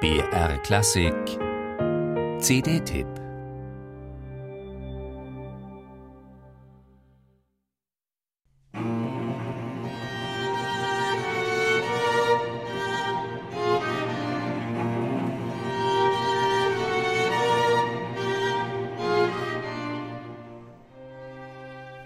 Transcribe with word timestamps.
BR 0.00 0.56
Klassik 0.62 1.12
CD-Tipp 2.38 3.06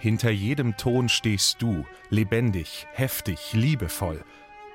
Hinter 0.00 0.30
jedem 0.30 0.76
Ton 0.76 1.08
stehst 1.08 1.62
du, 1.62 1.86
lebendig, 2.10 2.88
heftig, 2.92 3.52
liebevoll. 3.52 4.24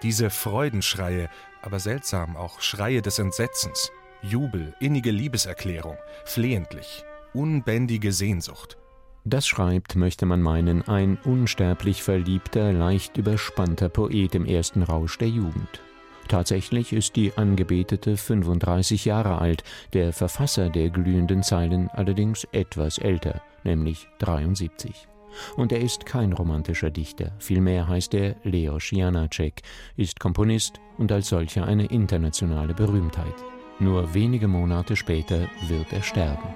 Diese 0.03 0.29
Freudenschreie, 0.29 1.29
aber 1.61 1.79
seltsam 1.79 2.35
auch 2.35 2.61
Schreie 2.61 3.01
des 3.01 3.19
Entsetzens, 3.19 3.91
Jubel, 4.21 4.73
innige 4.79 5.11
Liebeserklärung, 5.11 5.97
flehentlich, 6.25 7.03
unbändige 7.33 8.11
Sehnsucht. 8.11 8.77
Das 9.25 9.47
schreibt, 9.47 9.95
möchte 9.95 10.25
man 10.25 10.41
meinen, 10.41 10.87
ein 10.87 11.17
unsterblich 11.23 12.03
verliebter, 12.03 12.73
leicht 12.73 13.17
überspannter 13.17 13.89
Poet 13.89 14.33
im 14.35 14.45
ersten 14.45 14.83
Rausch 14.83 15.17
der 15.17 15.29
Jugend. 15.29 15.81
Tatsächlich 16.27 16.93
ist 16.93 17.15
die 17.15 17.35
Angebetete 17.37 18.15
35 18.15 19.05
Jahre 19.05 19.39
alt, 19.39 19.63
der 19.93 20.13
Verfasser 20.13 20.69
der 20.69 20.89
glühenden 20.89 21.43
Zeilen 21.43 21.89
allerdings 21.89 22.47
etwas 22.51 22.99
älter, 22.99 23.41
nämlich 23.63 24.07
73. 24.19 25.07
Und 25.55 25.71
er 25.71 25.81
ist 25.81 26.05
kein 26.05 26.33
romantischer 26.33 26.89
Dichter, 26.89 27.31
vielmehr 27.39 27.87
heißt 27.87 28.13
er 28.13 28.35
Leos 28.43 28.91
Janacek, 28.91 29.61
ist 29.97 30.19
Komponist 30.19 30.79
und 30.97 31.11
als 31.11 31.29
solcher 31.29 31.65
eine 31.65 31.85
internationale 31.85 32.73
Berühmtheit. 32.73 33.35
Nur 33.79 34.13
wenige 34.13 34.47
Monate 34.47 34.95
später 34.95 35.49
wird 35.67 35.93
er 35.93 36.03
sterben. 36.03 36.49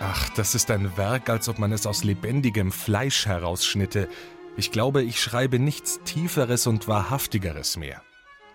Ach, 0.00 0.28
das 0.30 0.54
ist 0.54 0.70
ein 0.70 0.96
Werk, 0.96 1.28
als 1.28 1.48
ob 1.48 1.58
man 1.58 1.72
es 1.72 1.86
aus 1.86 2.02
lebendigem 2.02 2.72
Fleisch 2.72 3.26
herausschnitte. 3.26 4.08
Ich 4.56 4.72
glaube, 4.72 5.02
ich 5.02 5.20
schreibe 5.20 5.58
nichts 5.58 6.00
Tieferes 6.04 6.66
und 6.66 6.88
Wahrhaftigeres 6.88 7.76
mehr. 7.76 8.02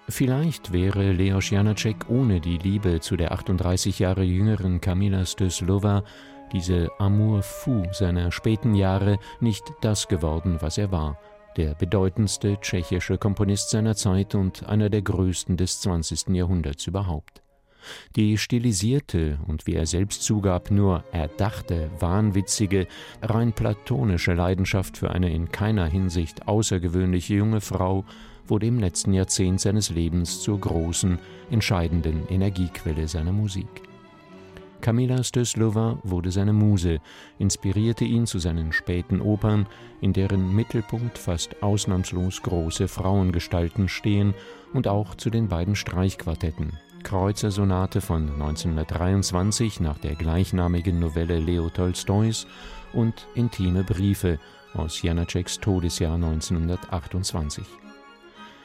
Vielleicht 0.09 0.73
wäre 0.73 1.13
Leos 1.13 1.49
Janacek 1.49 2.09
ohne 2.09 2.41
die 2.41 2.57
Liebe 2.57 2.99
zu 2.99 3.15
der 3.15 3.31
38 3.31 3.99
Jahre 3.99 4.23
jüngeren 4.23 4.81
Kamila 4.81 5.25
Stoeslova, 5.25 6.03
diese 6.51 6.89
Amour 6.99 7.41
fou 7.41 7.83
seiner 7.91 8.31
späten 8.31 8.75
Jahre, 8.75 9.17
nicht 9.39 9.63
das 9.81 10.07
geworden, 10.07 10.57
was 10.59 10.77
er 10.77 10.91
war, 10.91 11.17
der 11.55 11.75
bedeutendste 11.75 12.59
tschechische 12.59 13.17
Komponist 13.17 13.69
seiner 13.69 13.95
Zeit 13.95 14.35
und 14.35 14.67
einer 14.67 14.89
der 14.89 15.01
größten 15.01 15.55
des 15.55 15.79
20. 15.81 16.29
Jahrhunderts 16.29 16.85
überhaupt. 16.85 17.42
Die 18.15 18.37
stilisierte 18.37 19.39
und 19.47 19.67
wie 19.67 19.75
er 19.75 19.85
selbst 19.85 20.23
zugab, 20.23 20.71
nur 20.71 21.03
erdachte, 21.11 21.89
wahnwitzige, 21.99 22.87
rein 23.21 23.53
platonische 23.53 24.33
Leidenschaft 24.33 24.97
für 24.97 25.11
eine 25.11 25.33
in 25.33 25.51
keiner 25.51 25.85
Hinsicht 25.85 26.47
außergewöhnliche 26.47 27.35
junge 27.35 27.61
Frau 27.61 28.05
wurde 28.47 28.67
im 28.67 28.79
letzten 28.79 29.13
Jahrzehnt 29.13 29.61
seines 29.61 29.89
Lebens 29.89 30.41
zur 30.41 30.59
großen, 30.59 31.19
entscheidenden 31.49 32.27
Energiequelle 32.27 33.07
seiner 33.07 33.31
Musik. 33.31 33.83
Kamila 34.81 35.23
Stoeslova 35.23 35.97
wurde 36.03 36.29
seine 36.29 36.51
Muse, 36.51 36.99
inspirierte 37.39 38.03
ihn 38.03 38.25
zu 38.25 38.39
seinen 38.39 38.73
späten 38.73 39.21
Opern, 39.21 39.65
in 40.01 40.11
deren 40.11 40.53
Mittelpunkt 40.53 41.17
fast 41.17 41.63
ausnahmslos 41.63 42.41
große 42.41 42.89
Frauengestalten 42.89 43.87
stehen, 43.87 44.33
und 44.73 44.87
auch 44.87 45.15
zu 45.15 45.29
den 45.29 45.47
beiden 45.47 45.75
Streichquartetten 45.75 46.73
Kreuzersonate 47.03 48.01
von 48.01 48.29
1923 48.31 49.79
nach 49.79 49.97
der 49.97 50.15
gleichnamigen 50.15 50.99
Novelle 50.99 51.39
Leo 51.39 51.69
Tolstois 51.69 52.45
und 52.93 53.27
Intime 53.35 53.83
Briefe 53.83 54.39
aus 54.73 55.01
Janaceks 55.01 55.59
Todesjahr 55.59 56.15
1928. 56.15 57.65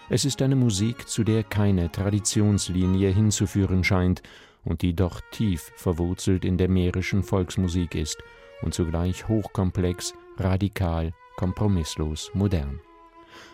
Es 0.09 0.25
ist 0.25 0.41
eine 0.41 0.57
Musik, 0.57 1.09
zu 1.09 1.25
der 1.25 1.43
keine 1.43 1.93
Traditionslinie 1.93 3.11
hinzuführen 3.11 3.85
scheint 3.85 4.23
und 4.65 4.83
die 4.83 4.95
doch 4.95 5.21
tief 5.33 5.71
verwurzelt 5.77 6.45
in 6.45 6.57
der 6.57 6.69
mährischen 6.69 7.23
Volksmusik 7.23 7.95
ist 7.95 8.23
und 8.63 8.73
zugleich 8.73 9.29
hochkomplex, 9.29 10.15
radikal, 10.39 11.13
kompromisslos 11.37 12.31
modern. 12.33 12.81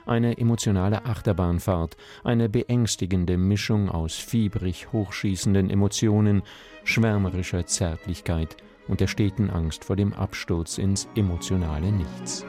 Eine 0.06 0.38
emotionale 0.38 1.04
Achterbahnfahrt, 1.04 1.96
eine 2.22 2.48
beängstigende 2.48 3.36
Mischung 3.36 3.88
aus 3.90 4.16
fiebrig 4.16 4.92
hochschießenden 4.92 5.70
Emotionen, 5.70 6.42
schwärmerischer 6.84 7.66
Zärtlichkeit 7.66 8.56
und 8.88 9.00
der 9.00 9.06
steten 9.06 9.50
Angst 9.50 9.84
vor 9.84 9.96
dem 9.96 10.12
Absturz 10.12 10.78
ins 10.78 11.08
emotionale 11.14 11.90
Nichts. 11.90 12.44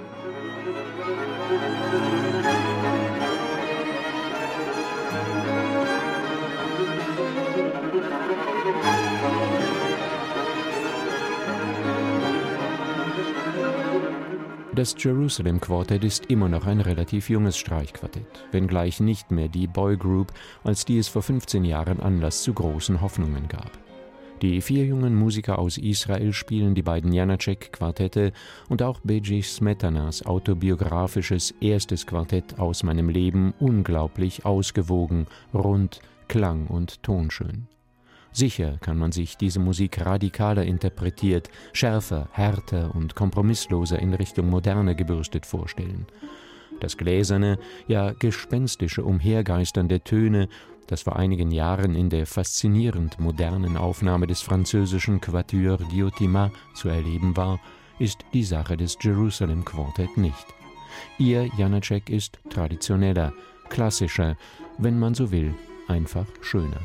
Das 14.75 14.93
Jerusalem 15.01 15.61
Quartet 15.61 16.03
ist 16.03 16.25
immer 16.25 16.49
noch 16.49 16.65
ein 16.65 16.81
relativ 16.81 17.29
junges 17.29 17.55
Streichquartett, 17.55 18.27
wenngleich 18.51 18.99
nicht 18.99 19.31
mehr 19.31 19.47
die 19.47 19.67
Boy 19.67 19.95
Group, 19.95 20.33
als 20.65 20.83
die 20.83 20.97
es 20.97 21.07
vor 21.07 21.21
15 21.21 21.63
Jahren 21.63 22.01
Anlass 22.01 22.43
zu 22.43 22.53
großen 22.53 22.99
Hoffnungen 22.99 23.47
gab. 23.47 23.71
Die 24.41 24.59
vier 24.59 24.85
jungen 24.85 25.15
Musiker 25.15 25.59
aus 25.59 25.77
Israel 25.77 26.33
spielen 26.33 26.75
die 26.75 26.81
beiden 26.81 27.13
Janacek-Quartette 27.13 28.33
und 28.67 28.81
auch 28.81 28.99
Beji 29.01 29.43
Smetanas 29.43 30.25
autobiografisches 30.25 31.51
erstes 31.61 32.05
Quartett 32.05 32.59
aus 32.59 32.83
meinem 32.83 33.07
Leben 33.07 33.53
unglaublich 33.59 34.45
ausgewogen, 34.45 35.27
rund, 35.53 36.01
klang- 36.27 36.67
und 36.67 37.01
tonschön. 37.01 37.69
Sicher 38.35 38.78
kann 38.81 38.97
man 38.97 39.13
sich 39.13 39.38
diese 39.38 39.62
Musik 39.62 40.06
radikaler 40.06 40.63
interpretiert, 40.66 41.50
schärfer, 41.72 42.28
härter 42.34 42.94
und 42.94 43.16
kompromissloser 43.16 43.97
in 44.00 44.13
Richtung 44.13 44.50
Moderne 44.50 44.94
gebürstet 44.94 45.46
vorstellen. 45.46 46.06
Das 46.81 46.97
gläserne, 46.97 47.57
ja 47.88 48.12
gespenstische 48.12 49.06
Umhergeistern 49.06 49.88
der 49.88 50.03
Töne, 50.03 50.50
das 50.88 51.03
vor 51.03 51.16
einigen 51.16 51.50
Jahren 51.50 51.96
in 51.96 52.09
der 52.09 52.25
faszinierend 52.25 53.22
modernen 53.22 53.78
Aufnahme 53.78 54.28
des 54.28 54.41
französischen 54.41 55.22
Quatuor 55.22 55.78
Diotima 55.78 56.52
zu 56.73 56.90
erleben 56.90 57.38
war, 57.38 57.62
ist 58.00 58.19
die 58.34 58.44
Sache 58.44 58.75
des 58.75 58.97
Jerusalem 59.00 59.63
Quartet 59.63 60.17
nicht. 60.17 60.46
Ihr 61.17 61.50
Janacek 61.57 62.09
ist 62.09 62.40
traditioneller, 62.50 63.31
klassischer, 63.69 64.35
wenn 64.78 65.00
man 65.00 65.13
so 65.13 65.31
will, 65.31 65.56
einfach 65.88 66.28
schöner. 66.41 66.81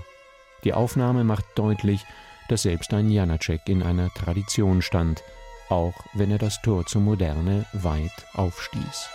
Die 0.64 0.72
Aufnahme 0.74 1.24
macht 1.24 1.44
deutlich, 1.54 2.04
dass 2.48 2.62
selbst 2.62 2.92
ein 2.92 3.10
Janacek 3.10 3.68
in 3.68 3.82
einer 3.82 4.10
Tradition 4.10 4.82
stand, 4.82 5.22
auch 5.68 5.94
wenn 6.14 6.30
er 6.30 6.38
das 6.38 6.60
Tor 6.62 6.86
zur 6.86 7.00
Moderne 7.00 7.64
weit 7.72 8.10
aufstieß. 8.34 9.08